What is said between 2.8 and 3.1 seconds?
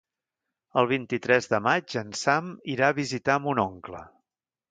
a